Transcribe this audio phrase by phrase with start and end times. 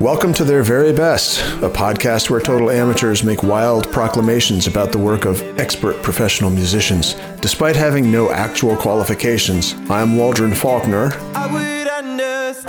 [0.00, 4.98] Welcome to Their Very Best, a podcast where total amateurs make wild proclamations about the
[4.98, 7.14] work of expert professional musicians.
[7.40, 12.68] Despite having no actual qualifications, I'm Waldron Faulkner, I would understand.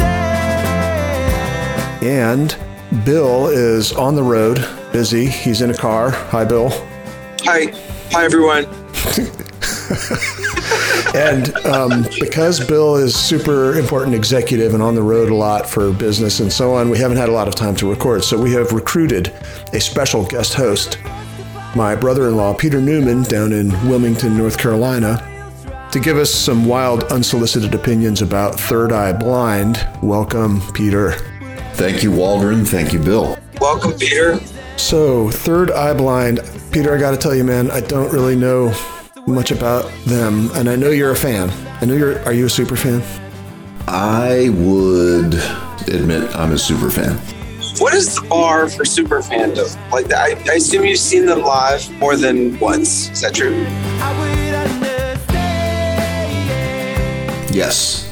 [2.01, 2.55] and
[3.05, 5.25] Bill is on the road, busy.
[5.25, 6.11] He's in a car.
[6.11, 6.69] Hi, Bill.
[7.41, 7.73] Hi,
[8.11, 8.67] hi everyone.
[11.15, 15.91] And um, because Bill is super important executive and on the road a lot for
[15.91, 18.23] business and so on, we haven't had a lot of time to record.
[18.23, 19.33] So we have recruited
[19.73, 20.99] a special guest host,
[21.75, 25.25] my brother-in-law Peter Newman, down in Wilmington, North Carolina,
[25.91, 29.87] to give us some wild, unsolicited opinions about Third Eye Blind.
[30.03, 31.13] Welcome, Peter.
[31.73, 32.65] Thank you, Waldron.
[32.65, 33.35] Thank you, Bill.
[33.59, 34.39] Welcome, Peter.
[34.77, 36.41] So, Third Eye Blind,
[36.71, 38.71] Peter, I got to tell you, man, I don't really know
[39.29, 41.49] much about them, and I know you're a fan.
[41.81, 42.19] I know you're.
[42.25, 43.01] Are you a super fan?
[43.87, 45.35] I would
[45.87, 47.17] admit I'm a super fan.
[47.79, 49.73] What is the bar for super fandom?
[49.91, 53.09] Like, I, I assume you've seen them live more than once.
[53.09, 53.65] Is that true?
[53.65, 55.19] I would understand.
[57.55, 58.05] Yes.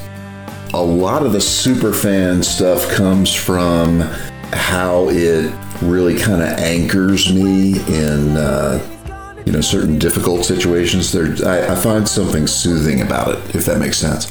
[0.74, 4.02] A lot of the super fan stuff comes from
[4.54, 8.80] how it really kind of anchors me in, uh,
[9.48, 11.14] you know, certain difficult situations.
[11.14, 14.30] There, I, I find something soothing about it, if that makes sense.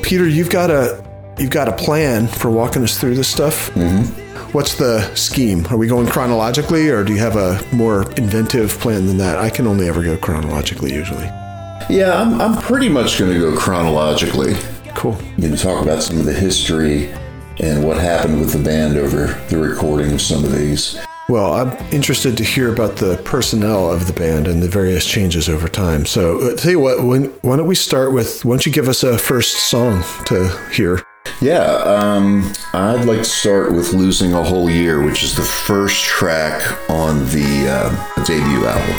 [0.00, 1.04] Peter, you've got a
[1.40, 3.70] you've got a plan for walking us through this stuff.
[3.70, 4.52] Mm-hmm.
[4.52, 5.66] What's the scheme?
[5.70, 9.38] Are we going chronologically, or do you have a more inventive plan than that?
[9.38, 11.26] I can only ever go chronologically usually.
[11.90, 14.54] Yeah, I'm, I'm pretty much going to go chronologically.
[14.94, 15.18] Cool.
[15.36, 17.08] you know, talk about some of the history
[17.58, 20.96] and what happened with the band over the recording of some of these.
[21.26, 25.48] Well, I'm interested to hear about the personnel of the band and the various changes
[25.48, 26.04] over time.
[26.04, 28.44] So, uh, tell you what, when, why don't we start with?
[28.44, 31.02] Why don't you give us a first song to hear?
[31.40, 36.04] Yeah, um, I'd like to start with Losing a Whole Year, which is the first
[36.04, 38.94] track on the uh, debut album.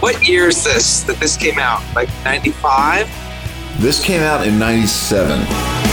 [0.00, 1.82] What year is this that this came out?
[1.94, 3.06] Like 95?
[3.80, 5.83] This came out in 97.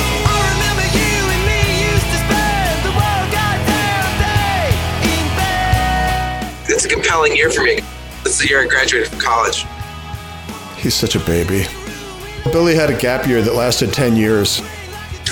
[6.71, 7.81] It's a compelling year for me.
[8.23, 9.65] This is the year I graduated from college.
[10.77, 11.65] He's such a baby.
[12.45, 14.61] Billy had a gap year that lasted 10 years.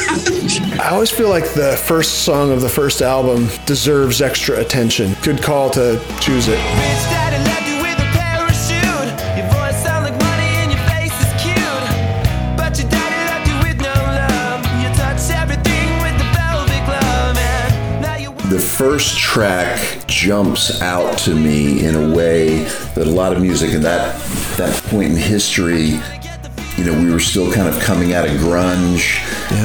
[0.80, 5.16] I always feel like the first song of the first album deserves extra attention.
[5.24, 6.58] Good call to choose it.
[6.58, 9.38] Rich daddy left you with a parachute.
[9.38, 12.58] Your voice sound like money and your face is cute.
[12.58, 14.60] But your daddy left you with no love.
[14.84, 21.18] You touch everything with the velvet glove, and now you The first track jumps out
[21.18, 22.64] to me in a way
[22.94, 24.20] that a lot of music in that
[24.58, 25.98] that point in history,
[26.76, 29.22] you know, we were still kind of coming out of grunge,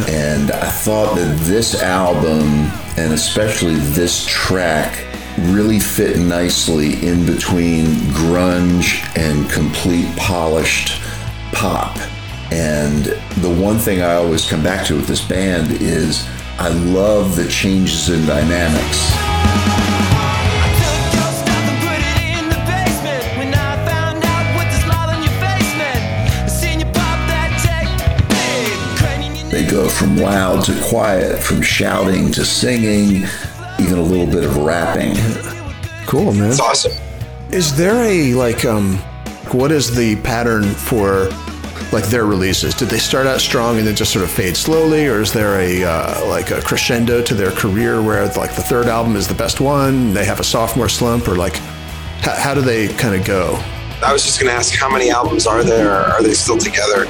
[0.09, 5.05] and I thought that this album and especially this track
[5.39, 11.03] really fit nicely in between grunge and complete polished
[11.51, 11.99] pop.
[12.53, 13.07] And
[13.43, 16.25] the one thing I always come back to with this band is
[16.61, 19.24] I love the changes in dynamics.
[29.65, 33.27] Craning They go from loud to quiet, from shouting to singing,
[33.79, 35.15] even a little bit of rapping.
[36.07, 36.51] Cool, man.
[36.51, 36.93] It's awesome.
[37.51, 38.97] Is there a like um
[39.53, 41.29] what is the pattern for
[41.93, 42.75] like their releases?
[42.75, 45.61] Did they start out strong and then just sort of fade slowly, or is there
[45.61, 49.35] a uh, like a crescendo to their career where like the third album is the
[49.35, 50.13] best one?
[50.13, 51.57] They have a sophomore slump, or like
[52.21, 53.63] how, how do they kind of go?
[54.05, 55.91] I was just going to ask how many albums are there?
[55.93, 57.07] Are they still together?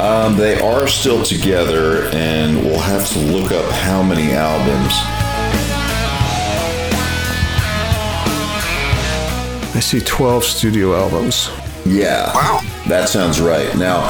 [0.00, 4.92] Um, they are still together, and we'll have to look up how many albums.
[9.74, 11.48] I see twelve studio albums.
[11.86, 12.32] Yeah.
[12.34, 12.60] Wow.
[12.88, 13.74] That sounds right.
[13.76, 14.00] Now,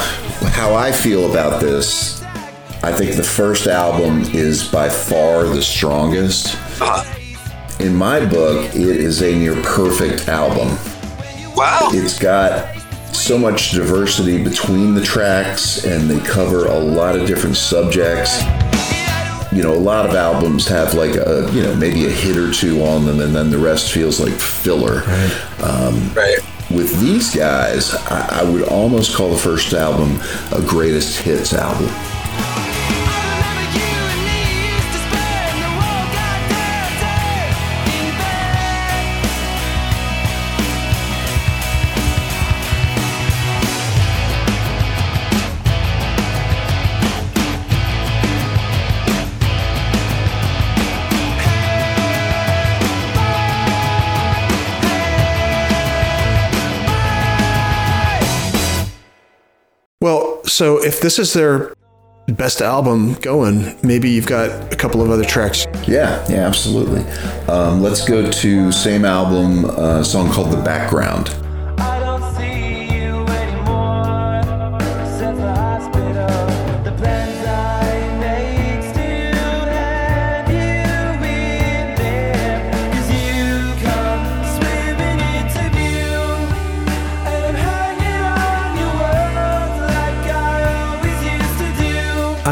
[0.52, 2.23] how I feel about this,
[2.82, 6.56] I think the first album is by far the strongest.
[6.81, 7.05] Uh,
[7.81, 10.76] In my book, it is a near perfect album.
[11.56, 11.88] Wow.
[11.93, 12.76] It's got
[13.14, 18.43] so much diversity between the tracks, and they cover a lot of different subjects.
[19.52, 22.50] You know, a lot of albums have like a, you know, maybe a hit or
[22.52, 25.02] two on them, and then the rest feels like filler.
[25.02, 25.62] Right.
[25.62, 26.14] Um,
[26.75, 30.19] with these guys, I, I would almost call the first album
[30.52, 31.90] a greatest hits album.
[60.52, 61.75] So if this is their
[62.28, 65.66] best album going, maybe you've got a couple of other tracks.
[65.88, 67.00] Yeah, yeah, absolutely.
[67.49, 71.34] Um, let's go to same album, uh, song called "The Background."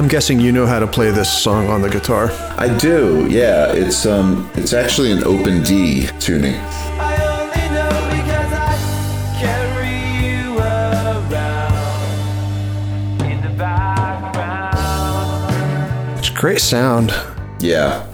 [0.01, 2.31] I'm guessing you know how to play this song on the guitar.
[2.57, 3.29] I do.
[3.29, 6.55] Yeah, it's um, it's actually an open D tuning.
[6.55, 8.79] I only know because I
[9.39, 11.31] carry you around
[13.31, 14.73] in the background.
[16.19, 17.13] It's great sound.
[17.61, 18.07] Yeah,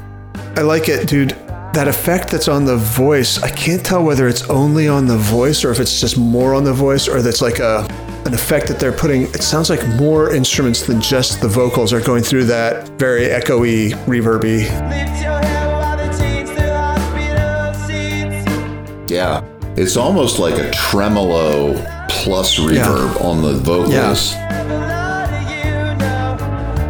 [0.56, 1.36] I like it, dude.
[1.72, 5.64] That effect that's on the voice, I can't tell whether it's only on the voice
[5.64, 7.86] or if it's just more on the voice or that's like a
[8.26, 9.22] an effect that they're putting.
[9.22, 13.92] It sounds like more instruments than just the vocals are going through that very echoey,
[14.06, 14.58] reverby.
[14.62, 19.10] Lift your head while they change the hospital seats.
[19.10, 19.42] yeah.
[19.76, 21.74] It's almost like a tremolo
[22.08, 24.32] plus reverb on the vocals.
[24.34, 26.36] Never lie to you, no.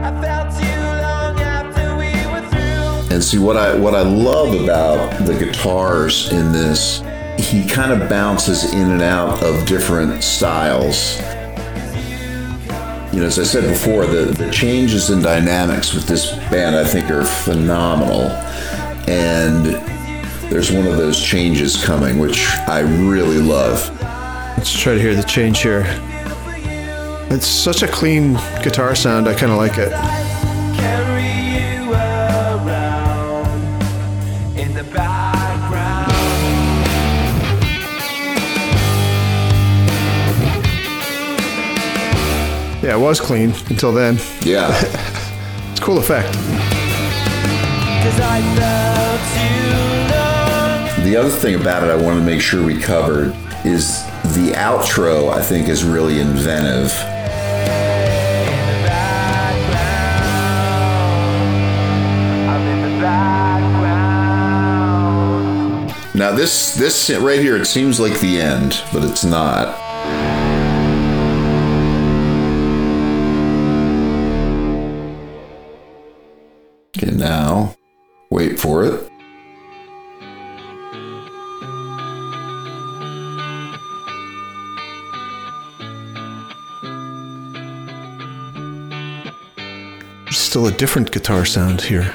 [0.04, 3.14] I felt you long after we were through.
[3.14, 7.00] And see what I what I love about the guitars in this,
[7.46, 11.20] he kind of bounces in and out of different styles.
[13.12, 16.84] You know, as I said before, the, the changes in dynamics with this band I
[16.84, 18.30] think are phenomenal.
[19.08, 19.64] And
[20.50, 23.88] there's one of those changes coming, which I really love.
[24.56, 25.84] Let's try to hear the change here.
[27.30, 28.34] It's such a clean
[28.64, 29.28] guitar sound.
[29.28, 30.25] I kind of like it.
[42.86, 44.16] Yeah, it was clean until then.
[44.42, 44.70] Yeah.
[45.72, 46.28] It's a cool effect.
[47.98, 51.04] I felt you long.
[51.04, 53.34] The other thing about it I wanted to make sure we covered
[53.64, 54.04] is
[54.36, 56.92] the outro, I think, is really inventive.
[66.14, 69.85] Now this this right here, it seems like the end, but it's not.
[78.46, 79.10] Wait for it.
[90.24, 92.12] There's still a different guitar sound here.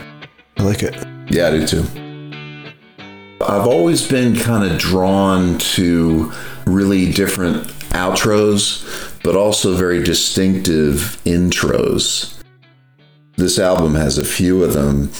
[0.57, 0.95] I like it.
[1.29, 1.85] Yeah, I do too.
[3.41, 6.31] I've always been kind of drawn to
[6.65, 8.85] really different outros,
[9.23, 12.37] but also very distinctive intros.
[13.35, 15.11] This album has a few of them.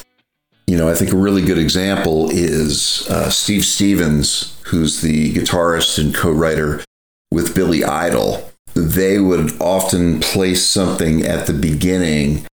[0.72, 6.00] You know, I think a really good example is uh, Steve Stevens, who's the guitarist
[6.00, 6.82] and co writer
[7.30, 8.50] with Billy Idol.
[8.74, 12.46] They would often place something at the beginning,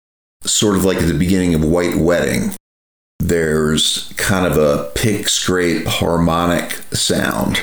[0.43, 2.53] sort of like at the beginning of White Wedding
[3.19, 7.61] there's kind of a pick scrape harmonic sound.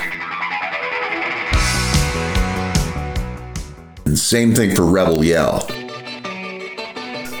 [4.05, 5.65] And same thing for Rebel Yell.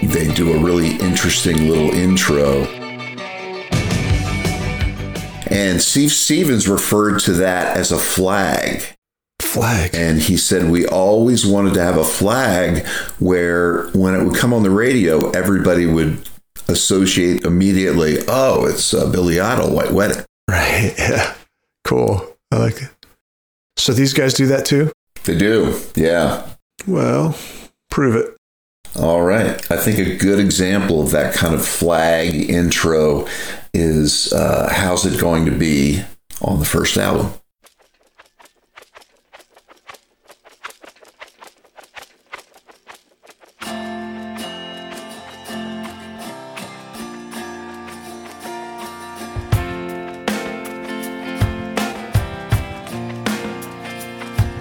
[0.03, 2.84] They do a really interesting little intro.
[5.47, 8.83] And Steve Stevens referred to that as a flag.
[9.41, 9.91] Flag.
[9.93, 12.85] And he said we always wanted to have a flag
[13.19, 16.27] where when it would come on the radio, everybody would
[16.67, 20.23] associate immediately, oh, it's uh, Billy Idol, White Wedding.
[20.49, 20.93] Right.
[20.99, 21.35] Yeah.
[21.83, 22.35] Cool.
[22.51, 22.89] I like it.
[23.77, 24.91] So these guys do that too?
[25.25, 26.47] They do, yeah.
[26.87, 27.37] Well,
[27.91, 28.35] prove it.
[28.97, 29.69] All right.
[29.69, 33.27] I think a good example of that kind of flag intro
[33.73, 36.01] is uh, How's It Going to Be
[36.41, 37.33] on the first album.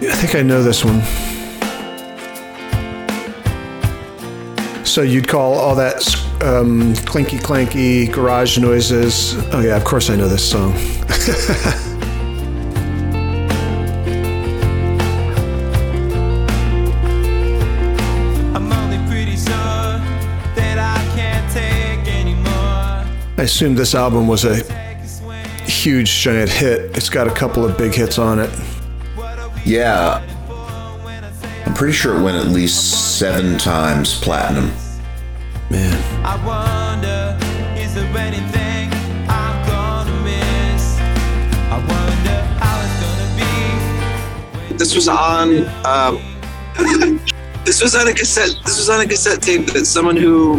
[0.02, 1.33] I think I know this one.
[4.94, 6.06] So you'd call all that
[6.40, 9.34] um, clinky clanky garage noises.
[9.52, 10.72] Oh yeah, of course I know this song.
[18.54, 19.98] I'm only pretty sure
[20.54, 23.04] that I can't take anymore.
[23.36, 25.44] I assume this album was a Take a swing.
[25.66, 26.96] huge giant hit.
[26.96, 28.50] It's got a couple of big hits on it.
[29.16, 30.20] What are we Yeah.
[30.46, 30.54] for
[31.04, 34.70] when I say I'm I'm pretty sure it went at least seven times platinum.
[35.70, 35.96] Man.
[36.24, 37.38] I wonder,
[37.80, 38.90] is there anything
[39.28, 40.98] I'm gonna miss?
[41.70, 43.28] I wonder how it's gonna
[44.68, 44.74] be.
[44.76, 45.66] This was on.
[45.86, 46.20] Um,
[47.64, 48.54] this was on a cassette.
[48.64, 50.58] This was on a cassette tape that someone who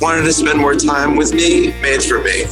[0.00, 2.44] wanted to spend more time with me made for me.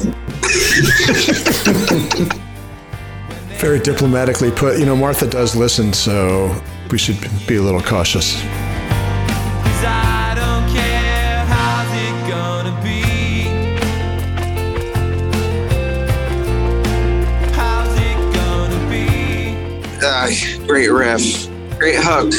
[3.59, 4.79] Very diplomatically put.
[4.79, 6.55] You know, Martha does listen, so
[6.91, 8.45] we should be a little cautious.
[20.67, 22.33] Great riff, great hook.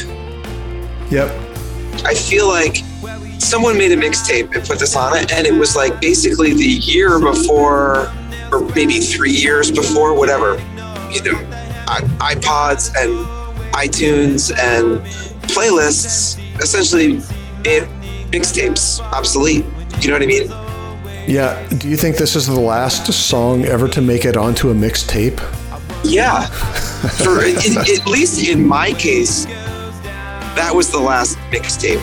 [1.11, 1.31] Yep.
[2.03, 2.77] I feel like
[3.39, 6.63] someone made a mixtape and put this on it, and it was like basically the
[6.63, 8.11] year before,
[8.51, 10.53] or maybe three years before, whatever.
[11.11, 11.39] You know,
[12.19, 13.25] iPods and
[13.73, 14.99] iTunes and
[15.49, 17.13] playlists essentially
[17.63, 17.83] made
[18.31, 19.65] mixtapes obsolete.
[20.01, 20.49] You know what I mean?
[21.27, 21.67] Yeah.
[21.69, 25.39] Do you think this is the last song ever to make it onto a mixtape?
[26.07, 26.45] Yeah.
[26.45, 29.45] For in, at least in my case,
[30.55, 31.99] that was the last mixtape.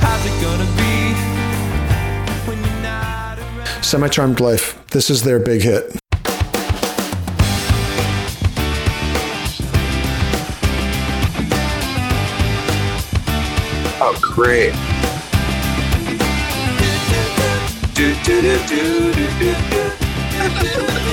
[0.00, 1.14] How's it gonna be
[2.48, 3.38] when you're not?
[3.84, 4.84] Semi Charmed Life.
[4.88, 5.96] This is their big hit.
[14.00, 14.72] Oh, great.
[17.94, 19.54] Do, do, do, do, do,
[20.98, 21.03] do,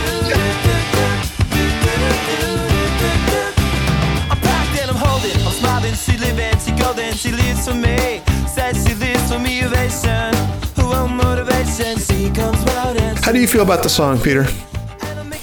[6.82, 8.22] living, she golden, she lives for me.
[8.48, 10.34] Says she lives for me, ovation.
[10.76, 11.98] Who want motivation?
[11.98, 14.46] She comes round and How do you feel about the song, Peter?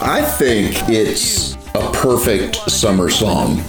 [0.01, 3.63] I think it's a perfect summer song.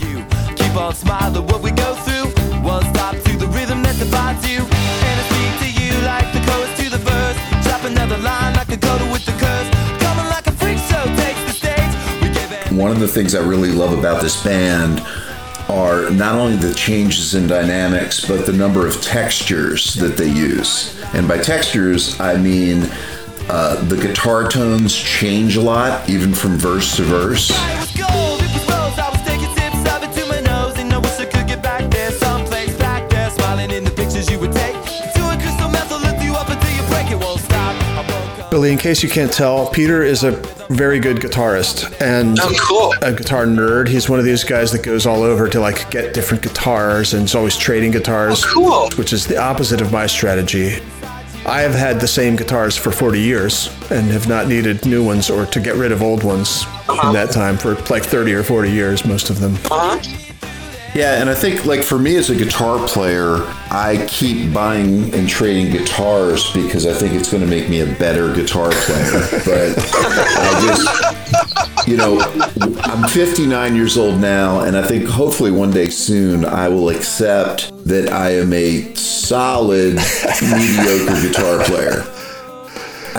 [0.56, 2.28] Keep on smiling what we go through.
[2.62, 4.60] One stop to the rhythm that divides you.
[4.60, 7.38] And I speak to you like the chorus to the verse.
[7.66, 9.70] Drop another line like a coda with the curse.
[10.04, 11.94] Coming like a freak show takes the stage.
[12.22, 12.78] We give.
[12.78, 15.02] One of the things I really love about this band
[15.70, 21.00] are not only the changes in dynamics, but the number of textures that they use.
[21.14, 22.90] And by textures, I mean
[23.50, 27.52] uh, the guitar tones change a lot, even from verse to verse.
[38.60, 38.64] Woke.
[38.64, 40.32] Billy, in case you can't tell, Peter is a
[40.70, 42.94] very good guitarist and Oh, cool.
[43.02, 43.88] a guitar nerd.
[43.88, 47.24] He's one of these guys that goes all over to like get different guitars and
[47.26, 48.44] is always trading guitars.
[48.46, 48.90] Oh, cool.
[48.98, 50.80] Which is the opposite of my strategy.
[51.46, 55.30] I have had the same guitars for 40 years and have not needed new ones
[55.30, 56.66] or to get rid of old ones
[57.06, 59.56] in that time for like 30 or 40 years, most of them.
[59.72, 59.98] Uh-huh.
[60.94, 63.38] Yeah, and I think like for me as a guitar player,
[63.72, 67.86] I keep buying and trading guitars because I think it's going to make me a
[68.00, 69.28] better guitar player.
[69.46, 72.20] but I just, you know,
[72.84, 77.72] I'm 59 years old now, and I think hopefully one day soon I will accept
[77.86, 79.96] that I am a solid
[80.42, 82.04] mediocre guitar player.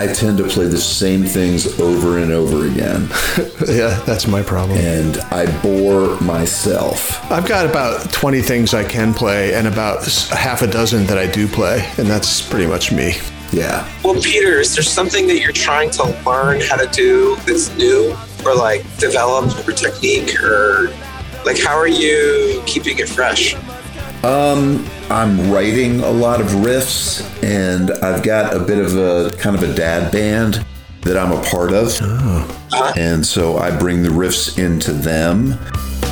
[0.01, 3.07] I tend to play the same things over and over again,
[3.67, 4.79] yeah, that's my problem.
[4.79, 7.23] and I bore myself.
[7.31, 11.27] I've got about 20 things I can play and about half a dozen that I
[11.27, 13.13] do play, and that's pretty much me.
[13.51, 13.87] Yeah.
[14.03, 18.17] Well, Peter, is there something that you're trying to learn how to do that's new
[18.43, 20.89] or like develop or technique or
[21.45, 23.55] like how are you keeping it fresh?
[24.23, 29.55] Um, I'm writing a lot of riffs, and I've got a bit of a kind
[29.55, 30.63] of a dad band
[31.01, 31.97] that I'm a part of.
[32.01, 32.93] Ah.
[32.95, 35.53] And so I bring the riffs into them.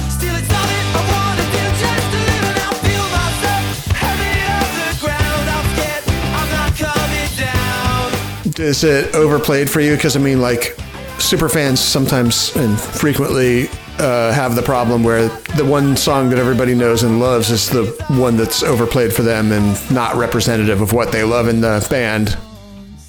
[0.10, 4.34] Still it's not it I wanna do just to live and I feel myself heavy
[4.58, 5.46] off the ground.
[5.54, 8.66] I'm scared I'm not coming down.
[8.66, 9.96] Is it overplayed for you?
[9.96, 10.76] Because I mean, like,
[11.20, 13.70] super fans sometimes and frequently
[14.00, 15.28] uh, have the problem where
[15.58, 19.52] the one song that everybody knows and loves is the one that's overplayed for them
[19.52, 22.38] and not representative of what they love in the band.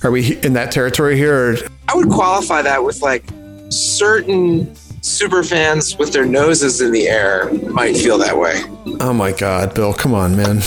[0.03, 1.53] Are we in that territory here?
[1.53, 1.57] Or?
[1.89, 3.25] I would qualify that with like
[3.69, 8.63] certain super fans with their noses in the air might feel that way.
[9.01, 10.57] Oh my God, Bill, come on, man.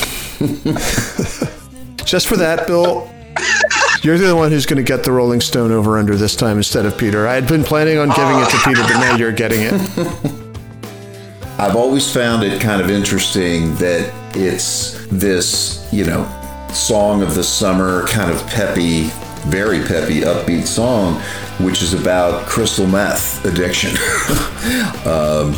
[2.05, 3.09] Just for that, Bill,
[4.03, 6.85] you're the one who's going to get the Rolling Stone over under this time instead
[6.85, 7.25] of Peter.
[7.25, 9.73] I had been planning on giving it to Peter, but now you're getting it.
[11.59, 16.25] I've always found it kind of interesting that it's this, you know,
[16.73, 19.03] song of the summer, kind of peppy,
[19.45, 21.21] very peppy, upbeat song,
[21.59, 23.91] which is about crystal meth addiction.
[25.05, 25.55] um,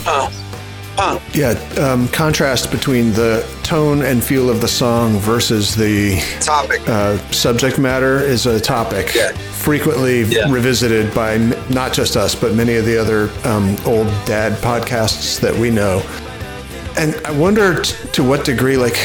[0.98, 1.20] Huh.
[1.34, 6.82] Yeah, um, contrast between the tone and feel of the song versus the Topic.
[6.88, 9.32] uh, subject matter is a topic Yeah.
[9.60, 10.50] frequently Yeah.
[10.50, 15.38] revisited by m- not just us, but many of the other um, old dad podcasts
[15.42, 16.02] that we know.
[16.98, 18.98] And I wonder t- to what degree, like,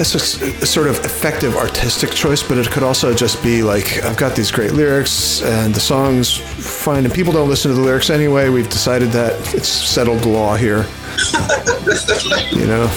[0.00, 4.02] this is a sort of effective artistic choice, but it could also just be like,
[4.02, 7.82] I've got these great lyrics and the song's fine, and people don't listen to the
[7.82, 8.48] lyrics anyway.
[8.48, 10.86] We've decided that it's settled law here.
[12.50, 12.88] you know?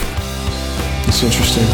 [1.05, 1.65] It's interesting.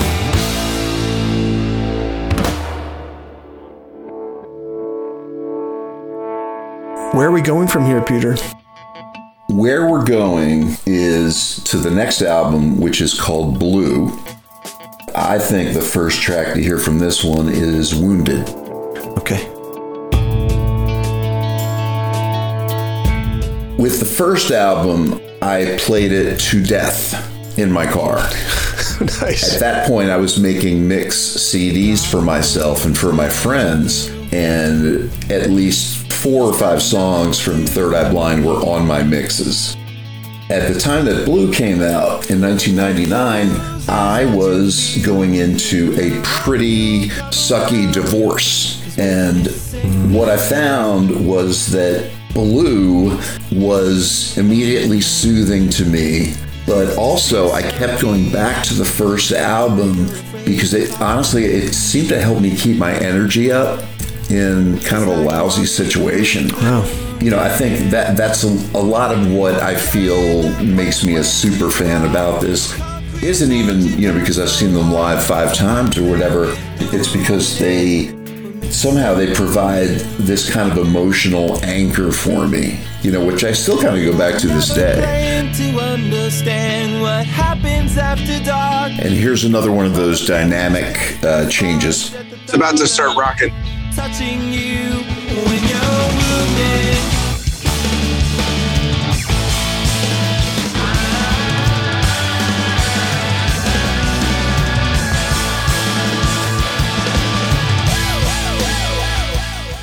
[7.16, 8.36] Where are we going from here, Peter?
[9.48, 14.12] Where we're going is to the next album, which is called Blue.
[15.16, 18.48] I think the first track to hear from this one is Wounded.
[19.18, 19.48] Okay.
[23.78, 28.18] With the first album, I played it to death in my car.
[29.22, 29.56] nice.
[29.56, 35.10] At that point, I was making mix CDs for myself and for my friends, and
[35.32, 39.76] at least four or five songs from Third Eye Blind were on my mixes.
[40.50, 47.10] At the time that Blue came out in 1999, I was going into a pretty
[47.30, 48.98] sucky divorce.
[48.98, 49.46] And
[50.12, 53.16] what I found was that Blue
[53.52, 56.34] was immediately soothing to me,
[56.66, 60.08] but also I kept going back to the first album
[60.46, 63.84] because it honestly it seemed to help me keep my energy up
[64.32, 66.48] in kind of a lousy situation.
[66.54, 67.09] Wow.
[67.22, 71.16] You know, I think that that's a, a lot of what I feel makes me
[71.16, 72.74] a super fan about this.
[73.22, 76.56] Isn't even, you know, because I've seen them live five times or whatever.
[76.80, 78.08] It's because they
[78.72, 83.82] somehow they provide this kind of emotional anchor for me, you know, which I still
[83.82, 84.96] kind of go back to this day.
[85.58, 88.94] To understand what happens after dark.
[88.94, 92.16] And here's another one of those dynamic uh, changes.
[92.44, 93.54] It's about to start rocking.
[93.94, 95.19] Touching you when you're wounded.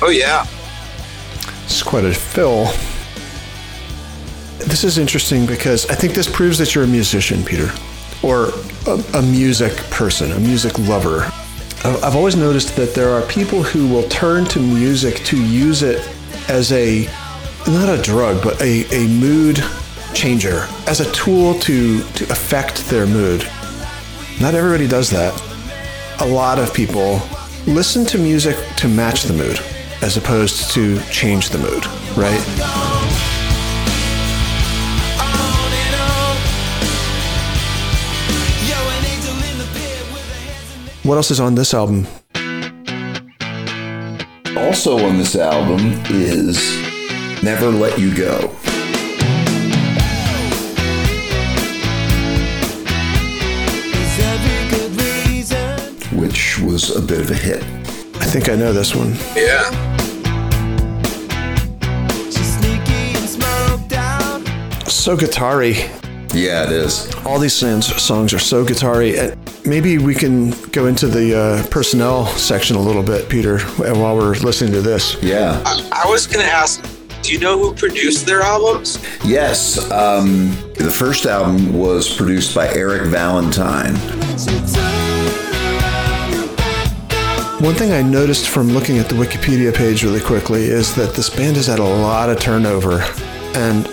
[0.07, 0.45] Oh yeah.
[1.65, 2.67] It's quite a fill.
[4.65, 7.69] This is interesting because I think this proves that you're a musician, Peter,
[8.23, 8.53] or
[8.85, 11.29] a, a music person, a music lover.
[11.83, 16.07] I've always noticed that there are people who will turn to music to use it
[16.49, 17.05] as a,
[17.67, 19.63] not a drug, but a, a mood
[20.13, 23.47] changer, as a tool to, to affect their mood.
[24.41, 25.33] Not everybody does that.
[26.19, 27.21] A lot of people
[27.67, 29.59] listen to music to match the mood
[30.01, 31.85] as opposed to change the mood,
[32.17, 32.96] right?
[41.07, 42.05] What else is on this album?
[44.57, 46.59] Also on this album is
[47.41, 48.53] Never Let You Go.
[53.93, 56.19] Is every good reason.
[56.19, 57.63] which was a bit of a hit.
[58.15, 59.13] I think I know this one.
[59.33, 59.63] Yeah.
[62.25, 64.45] She's sneaky and smoked out.
[64.89, 65.89] So guitar-y.
[66.33, 67.09] Yeah, it is.
[67.25, 69.36] All these songs, songs are so guitar-y.
[69.67, 74.15] And Maybe we can go into the uh, personnel section a little bit, Peter, while
[74.15, 75.21] we're listening to this.
[75.21, 75.61] Yeah.
[75.65, 76.81] I, I was gonna ask,
[77.21, 78.97] do you know who produced their albums?
[79.25, 79.77] Yes.
[79.91, 83.95] Um, the first album was produced by Eric Valentine.
[84.37, 87.65] She turned around the back door.
[87.65, 91.29] One thing I noticed from looking at the Wikipedia page really quickly is that this
[91.29, 93.01] band has had a lot of turnover,
[93.53, 93.85] and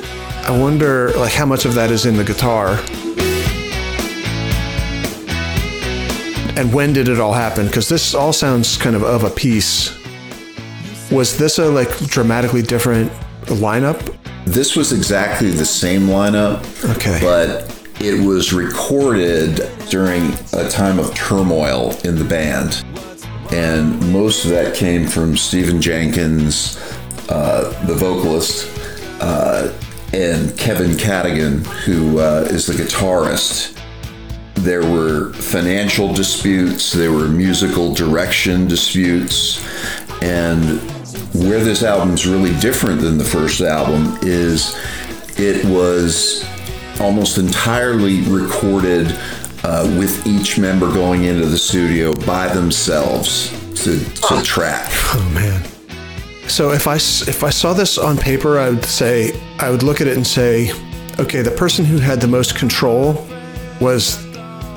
[0.47, 2.79] I wonder like how much of that is in the guitar.
[6.57, 7.67] And when did it all happen?
[7.67, 9.93] Because this all sounds kind of of a piece.
[11.11, 13.11] Was this a like dramatically different
[13.47, 14.17] lineup?
[14.47, 16.61] This was exactly the same lineup,
[16.97, 17.19] Okay.
[17.21, 22.85] but it was recorded during a time of turmoil in the band.
[23.53, 26.77] And most of that came from Stephan Jenkins,
[27.29, 28.69] uh, the vocalist,
[29.21, 29.73] uh,
[30.13, 33.74] and Kevin Cadogan, who uh, is the guitarist.
[34.65, 39.63] There were financial disputes, there were musical direction disputes,
[40.23, 40.81] and
[41.35, 44.75] where this album's really different than the first album is
[45.37, 46.47] it was
[46.99, 49.15] almost entirely recorded
[49.65, 53.51] uh, with each member going into the studio by themselves
[53.85, 54.89] to, to track.
[55.13, 55.63] Oh man.
[56.49, 60.01] So if I if I saw this on paper, I would say I would look
[60.01, 60.73] at it and say,
[61.19, 63.27] okay, the person who had the most control
[63.79, 64.24] was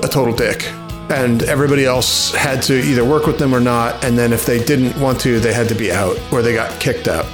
[0.03, 0.67] a total dick.
[1.10, 4.03] And everybody else had to either work with them or not.
[4.03, 6.79] And then if they didn't want to, they had to be out or they got
[6.81, 7.25] kicked out.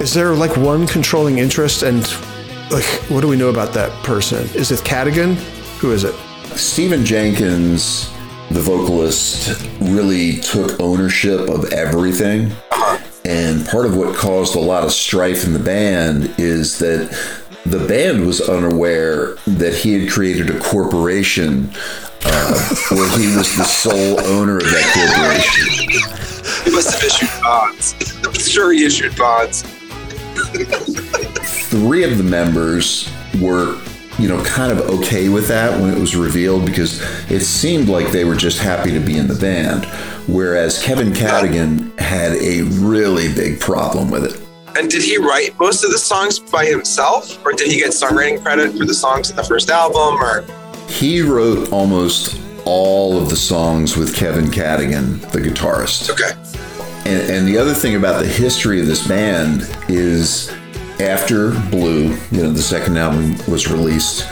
[0.00, 1.82] Is there like one controlling interest?
[1.82, 2.02] And
[2.70, 4.48] like, what do we know about that person?
[4.54, 5.34] Is it Cadogan?
[5.80, 6.14] Who is it?
[6.56, 8.10] Stephan Jenkins,
[8.50, 12.52] the vocalist, really took ownership of everything.
[13.24, 17.37] And part of what caused a lot of strife in the band is that
[17.70, 21.70] the band was unaware that he had created a corporation
[22.24, 26.64] uh, where he was the sole owner of that corporation.
[26.64, 27.94] He must have issued bonds.
[28.24, 29.62] I'm sure he issued bonds.
[31.68, 33.78] Three of the members were,
[34.18, 38.10] you know, kind of okay with that when it was revealed because it seemed like
[38.10, 39.84] they were just happy to be in the band.
[40.26, 44.47] Whereas Kevin Cadogan had a really big problem with it.
[44.78, 48.40] And did he write most of the songs by himself, or did he get songwriting
[48.40, 50.22] credit for the songs in the first album?
[50.22, 50.44] Or
[50.86, 56.10] He wrote almost all of the songs with Kevin Cadogan, the guitarist.
[56.10, 56.30] okay,
[57.10, 60.48] And, and the other thing about the history of this band is
[61.00, 64.28] after Blue, you know, the second album was released,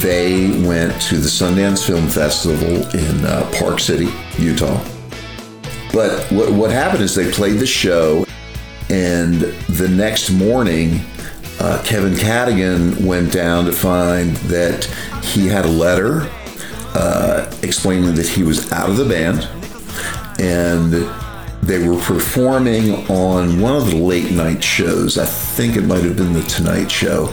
[0.00, 4.80] they went to the Sundance Film Festival in uh, Park City, Utah.
[5.92, 8.24] But what, what happened is they played the show,
[8.88, 11.00] and the next morning,
[11.58, 14.84] uh, Kevin Cadogan went down to find that
[15.24, 16.30] he had a letter
[16.94, 19.48] uh, explaining that he was out of the band
[20.38, 20.92] and
[21.62, 25.18] they were performing on one of the late night shows.
[25.18, 27.26] I think it might have been the Tonight Show.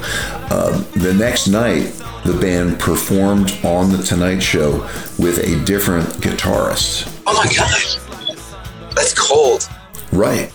[0.50, 1.94] Um, the next night,
[2.26, 4.82] the band performed on the Tonight Show
[5.20, 7.12] with a different guitarist.
[7.28, 9.70] oh my god, that's cold.
[10.12, 10.52] Right.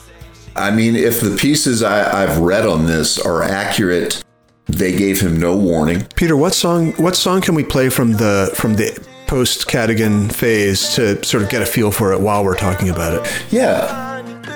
[0.56, 4.22] I mean, if the pieces I, I've read on this are accurate,
[4.66, 6.06] they gave him no warning.
[6.14, 6.92] Peter, what song?
[6.92, 11.50] What song can we play from the from the post Cadogan phase to sort of
[11.50, 13.42] get a feel for it while we're talking about it?
[13.50, 14.06] Yeah.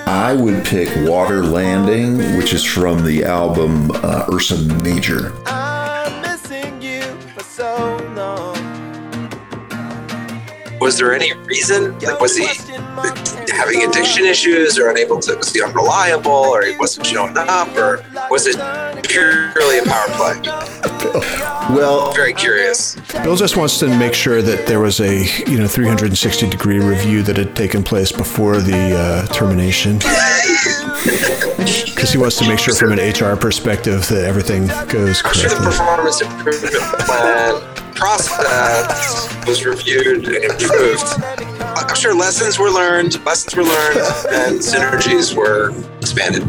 [0.05, 5.31] I would pick Water Landing, which is from the album uh, Ursa Major.
[10.83, 11.97] Was there any reason?
[11.99, 12.45] Like, was he
[13.53, 15.37] having addiction issues, or unable to?
[15.37, 18.57] Was he unreliable, or he wasn't showing up, or was it
[19.07, 20.41] purely a power play?
[21.73, 22.97] Well, Very curious.
[23.23, 27.23] Bill just wants to make sure that there was a you know 360 degree review
[27.23, 29.99] that had taken place before the uh, termination,
[31.95, 35.49] because he wants to make sure from an HR perspective that everything goes I'm sure
[35.49, 36.73] the performance improvement
[37.05, 41.03] plan process was reviewed and improved.
[41.61, 43.97] I'm sure lessons were learned, lessons were learned,
[44.29, 46.43] and synergies were expanded.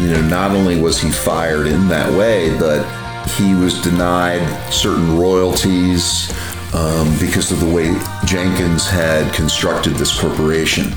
[0.00, 2.84] You know, not only was he fired in that way, but
[3.30, 6.32] he was denied certain royalties
[6.76, 10.92] um, because of the way Jenkins had constructed this corporation.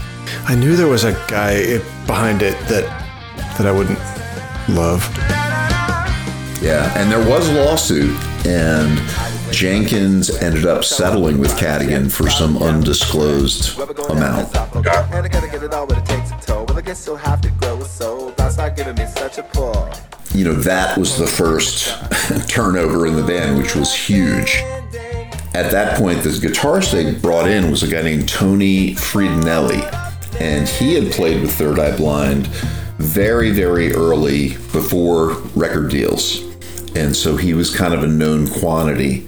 [0.46, 2.86] I knew there was a guy behind it that
[3.58, 4.00] that I wouldn't
[4.70, 5.08] love.
[6.62, 8.16] Yeah, and there was a lawsuit,
[8.46, 9.00] and
[9.52, 14.54] Jenkins ended up settling with Cadogan for some undisclosed amount.
[14.56, 16.66] And I gotta get it all, but it takes a toll.
[16.66, 18.32] Well, I guess you'll have to grow a soul.
[18.32, 19.90] God's not giving me such a pull.
[20.34, 21.88] You know, that was the first
[22.50, 24.64] turnover in the band, which was huge.
[25.54, 29.82] At that point, the guitarist they brought in was a guy named Tony Fredianelli,
[30.40, 32.48] and he had played with Third Eye Blind
[32.98, 36.42] very, very early before record deals.
[36.96, 39.22] And so he was kind of a known quantity.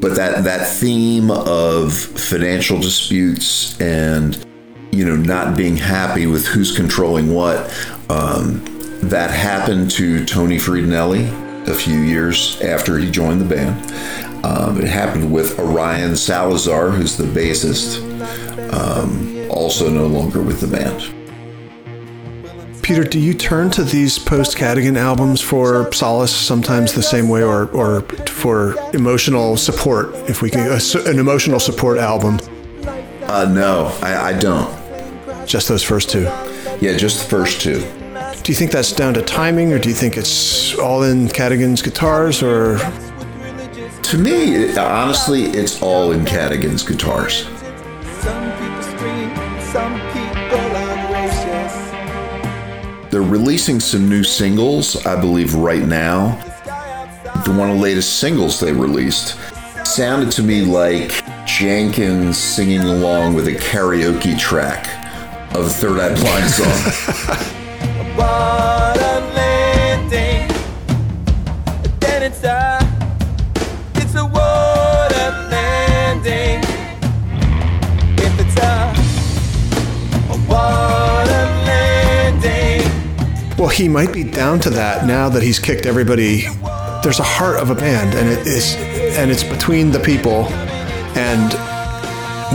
[0.00, 4.44] But that, that theme of financial disputes and
[4.94, 7.58] you know not being happy with who's controlling what
[8.08, 8.62] um,
[9.02, 13.74] that happened to Tony Fredianelli a few years after he joined the band.
[14.44, 18.00] Um, it happened with Arion Salazar, who's the bassist,
[18.72, 21.00] um, also no longer with the band.
[22.82, 27.42] Peter, do you turn to these post Cadogan albums for solace sometimes the same way,
[27.42, 30.14] or or for emotional support?
[30.28, 30.70] If we can,
[31.06, 32.38] an emotional support album,
[33.22, 34.68] Uh, no, I, I don't.
[35.46, 36.24] just those first two.
[36.82, 37.80] Yeah, just the first two.
[38.42, 41.80] Do you think that's down to timing, or do you think it's all in Cadogan's
[41.80, 42.76] guitars, or
[44.04, 47.44] To me, honestly, it's all in Cadogan's guitars.
[53.10, 56.40] They're releasing some new singles, I believe, right now
[57.44, 59.36] the one of the latest singles they released,
[59.84, 64.86] sounded to me like Jenkins singing along with a karaoke track
[65.54, 67.40] of a Third Eye Blind song.
[83.74, 86.42] he might be down to that now that he's kicked everybody.
[87.02, 88.76] There's a heart of a band, and it is,
[89.18, 90.44] and it's between the people.
[91.16, 91.52] And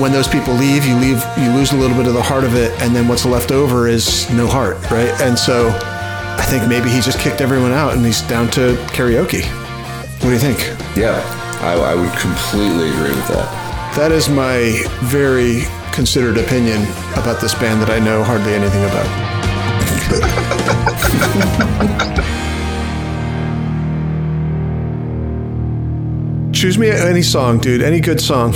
[0.01, 2.55] when those people leave, you leave, you lose a little bit of the heart of
[2.55, 5.09] it, and then what's left over is no heart, right?
[5.21, 9.43] And so, I think maybe he just kicked everyone out, and he's down to karaoke.
[10.23, 10.59] What do you think?
[10.95, 11.21] yeah,
[11.61, 13.93] I, I would completely agree with that.
[13.97, 20.85] That is my very considered opinion about this band that I know hardly anything about.
[26.53, 27.81] Choose me any song, dude.
[27.81, 28.53] Any good song.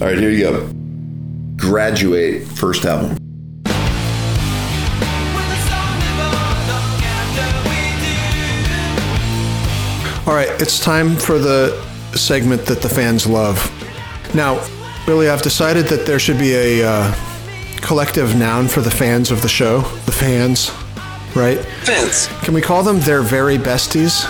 [0.00, 0.72] All right, here you go.
[1.56, 3.16] Graduate, first album.
[10.26, 11.82] All right, it's time for the
[12.14, 13.58] segment that the fans love.
[14.34, 14.64] Now,
[15.06, 17.14] Billy, I've decided that there should be a uh,
[17.80, 19.80] collective noun for the fans of the show.
[20.04, 20.70] The fans,
[21.34, 21.58] right?
[21.84, 22.28] Fans.
[22.42, 24.24] Can we call them their very besties?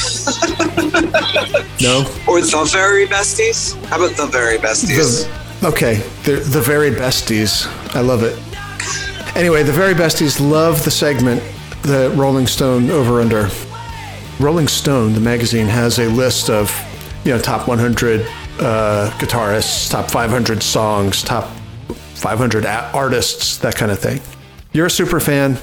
[1.80, 2.00] no?
[2.28, 3.74] Or the very besties?
[3.86, 5.28] How about the very besties?
[5.60, 7.66] The, okay, the, the very besties.
[7.94, 8.38] I love it.
[9.36, 11.42] Anyway, the very besties love the segment,
[11.82, 13.48] the Rolling Stone over under.
[14.38, 16.70] Rolling Stone, the magazine, has a list of,
[17.24, 18.22] you know, top 100
[18.60, 21.48] uh, guitarists, top 500 songs, top
[22.14, 24.20] 500 a- artists, that kind of thing.
[24.72, 25.58] You're a super fan,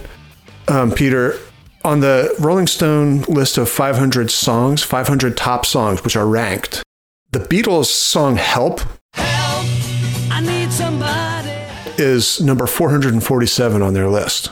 [0.67, 1.37] um, Peter.
[1.83, 6.83] On the Rolling Stone list of 500 songs, 500 top songs, which are ranked,
[7.31, 8.81] the Beatles song Help
[9.13, 11.49] I need somebody.
[11.97, 14.51] is number 447 on their list.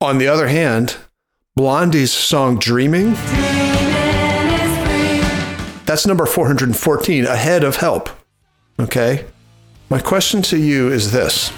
[0.00, 0.96] On the other hand,
[1.56, 3.12] Blondie's song Dreaming,
[5.84, 8.08] that's number 414, ahead of Help.
[8.80, 9.26] Okay?
[9.90, 11.50] My question to you is this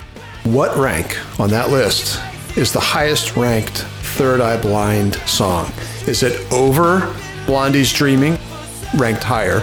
[0.42, 2.20] What rank on that list
[2.56, 3.78] is the highest ranked
[4.16, 5.72] Third Eye Blind song?
[6.06, 7.12] Is it over
[7.46, 8.38] Blondie's Dreaming,
[8.96, 9.62] ranked higher?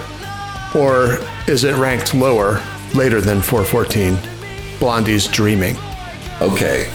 [0.76, 2.62] Or is it ranked lower,
[2.94, 4.18] later than 414,
[4.80, 5.78] Blondie's Dreaming?
[6.42, 6.92] Okay.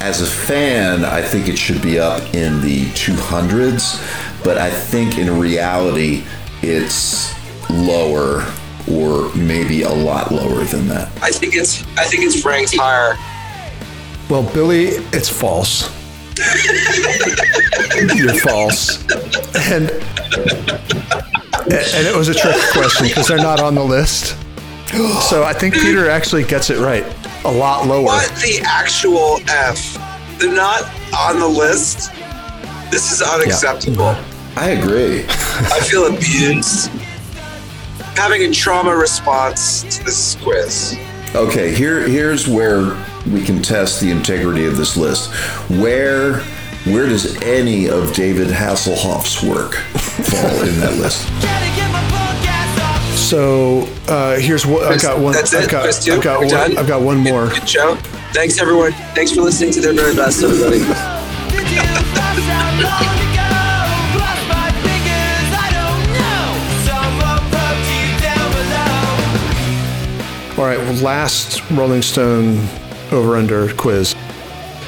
[0.00, 4.00] As a fan, I think it should be up in the 200s,
[4.42, 6.24] but I think in reality,
[6.62, 7.34] it's
[7.70, 8.44] lower
[8.90, 11.10] or maybe a lot lower than that.
[11.22, 13.14] I think it's I think it's ranked higher.
[14.30, 15.90] Well, Billy, it's false.
[18.16, 19.02] You're false.
[19.72, 19.90] And
[21.72, 24.36] and it was a trick question because they're not on the list.
[25.28, 27.04] So I think Peter actually gets it right.
[27.44, 28.04] A lot lower.
[28.04, 29.98] What the actual F?
[30.38, 32.12] They're not on the list.
[32.90, 34.16] This is unacceptable.
[34.56, 35.24] I agree.
[35.28, 36.88] I feel abused.
[38.16, 40.96] Having a trauma response to this quiz.
[41.34, 42.96] Okay, here here's where
[43.32, 45.32] we can test the integrity of this list.
[45.70, 46.40] Where
[46.86, 51.28] where does any of David Hasselhoff's work fall in that list?
[51.40, 53.16] Gotta get my podcast off.
[53.16, 55.32] So uh, here's what I've got one.
[55.32, 55.64] That's it.
[55.64, 56.08] I've got, Chris.
[56.08, 56.54] I've got We're one.
[56.54, 56.78] done?
[56.78, 57.48] I've got one more.
[57.48, 57.94] Good show.
[58.32, 58.92] Thanks everyone.
[59.14, 60.80] Thanks for listening to their very best, everybody.
[70.60, 72.58] All right, well, last Rolling Stone
[73.12, 74.14] over under quiz.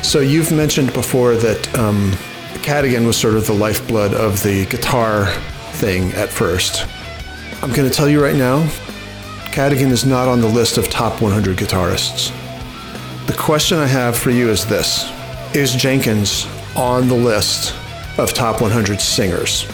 [0.02, 2.12] So you've mentioned before that um,
[2.62, 5.28] Cadogan was sort of the lifeblood of the guitar
[5.72, 6.87] thing at first.
[7.62, 8.68] I'm going to tell you right now,
[9.50, 12.37] Cadogan is not on the list of top 100 guitarists.
[13.26, 15.11] The question I have for you is this
[15.54, 17.74] Is Jenkins on the list
[18.18, 19.66] of top 100 singers?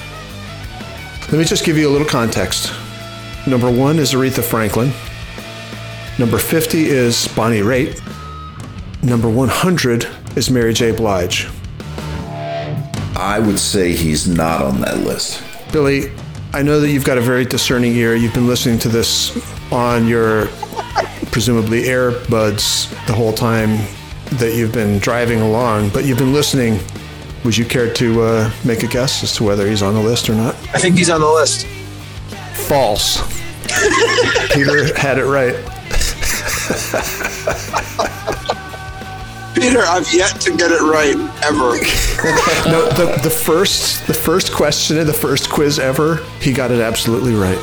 [1.23, 2.73] Let me just give you a little context.
[3.49, 4.93] Number one is Aretha Franklin.
[6.19, 8.03] Number 50 is Bonnie Raitt.
[9.05, 10.91] Number 100 is Mary J.
[10.91, 11.47] Blige.
[13.17, 15.41] I would say he's not on that list.
[15.73, 16.11] Billy,
[16.53, 18.17] I know that you've got a very discerning ear.
[18.17, 19.37] You've been listening to this
[19.73, 20.47] on your
[21.31, 23.77] presumably earbuds the whole time
[24.39, 26.81] that you've been driving along, but you've been listening.
[27.45, 30.29] Would you care to uh, make a guess as to whether he's on the list
[30.29, 30.57] or not?
[30.75, 31.65] I think he's on the list.
[32.67, 33.23] False.
[34.53, 35.55] Peter had it right.
[39.55, 41.79] Peter, I've yet to get it right ever.
[42.69, 46.81] No, the, the first the first question in the first quiz ever, he got it
[46.81, 47.57] absolutely right.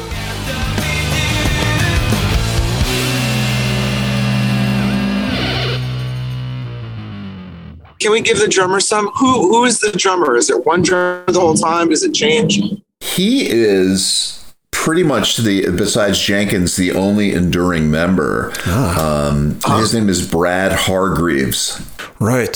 [8.00, 9.08] Can we give the drummer some?
[9.18, 10.36] Who who is the drummer?
[10.36, 11.90] Is it one drummer the whole time?
[11.90, 12.60] Does it change?
[13.02, 14.45] He is
[14.86, 18.54] pretty much the besides Jenkins the only enduring member.
[18.68, 21.82] Um, his name is Brad Hargreaves.
[22.20, 22.56] Right.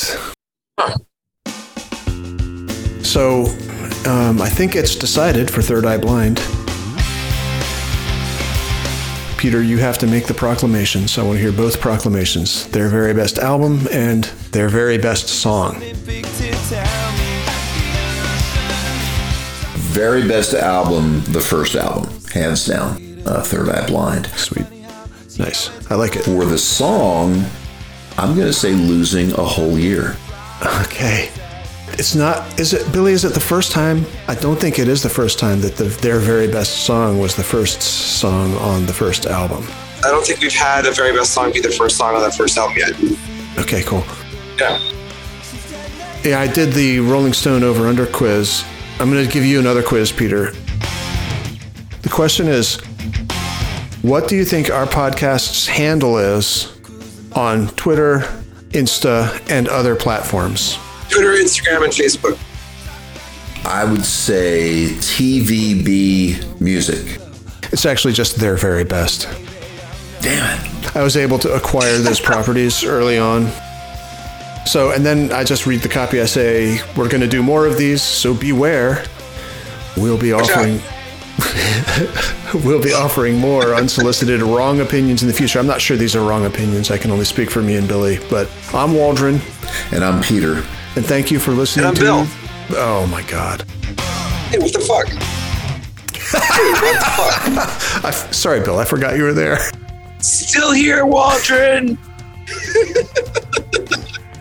[3.02, 3.46] So,
[4.06, 6.38] um, I think it's decided for Third Eye Blind.
[9.39, 11.18] Peter, you have to make the proclamations.
[11.18, 15.80] I want to hear both proclamations their very best album and their very best song.
[16.06, 17.26] Big to tell me.
[19.89, 23.22] Very best album, the first album, hands down.
[23.26, 24.28] Uh, Third Eye Blind.
[24.28, 24.65] Sweet.
[25.38, 25.70] Nice.
[25.92, 26.24] I like it.
[26.24, 27.44] For the song,
[28.18, 30.15] I'm going to say "Losing a Whole Year."
[30.82, 31.30] Okay.
[31.94, 34.06] It's not, is it, Billy, is it the first time?
[34.28, 37.36] I don't think it is the first time that the, their very best song was
[37.36, 39.65] the first song on the first album.
[40.04, 42.36] I don't think we've had a very best song be the first song on that
[42.36, 42.94] first album yet.
[43.58, 44.06] Okay, cool.
[44.58, 44.80] Yeah.
[46.24, 48.63] Yeah, I did the Rolling Stone over under quiz.
[49.00, 50.54] I'm going to give you another quiz, Peter.
[52.10, 52.78] The question is
[54.02, 56.76] What do you think our podcast's handle is
[57.34, 58.22] on Twitter,
[58.72, 60.80] Insta, and other platforms?
[61.10, 62.39] Twitter, Instagram, and Facebook.
[63.63, 67.22] I would say TVB Music.
[67.72, 69.28] It's actually just their very best.
[70.22, 70.95] Damn it.
[70.95, 73.52] I was able to acquire those properties early on.
[74.65, 76.19] So, and then I just read the copy.
[76.19, 79.06] I say, we're going to do more of these, so beware.
[79.95, 80.50] We'll be out.
[80.50, 80.82] offering.
[82.65, 85.60] we'll be offering more unsolicited wrong opinions in the future.
[85.60, 86.91] I'm not sure these are wrong opinions.
[86.91, 89.39] I can only speak for me and Billy, but I'm Waldron,
[89.91, 90.63] And I'm Peter.
[90.95, 92.28] and thank you for listening And I'm to.
[92.71, 92.78] Bill.
[92.78, 93.62] Oh my God!
[94.49, 95.08] Hey, what the fuck?
[95.08, 95.13] Dude,
[96.82, 98.06] what the fuck?
[98.06, 98.78] I, sorry, Bill.
[98.80, 99.60] I forgot you were there.
[100.19, 101.97] Still here, Waldron.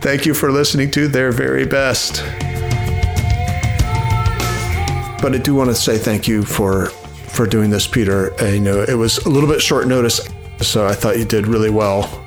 [0.00, 2.22] Thank you for listening to their very best.
[5.20, 6.87] But I do want to say thank you for
[7.28, 8.33] for doing this, Peter.
[8.40, 10.20] Uh, I know it was a little bit short notice,
[10.61, 12.24] so I thought you did really well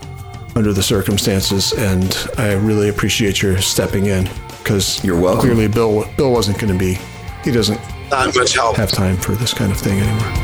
[0.55, 5.41] under the circumstances, and I really appreciate your stepping in because You're welcome.
[5.41, 6.97] Clearly, Bill Bill wasn't going to be.
[7.43, 8.75] He doesn't Not much help.
[8.75, 10.40] have time for this kind of thing anymore.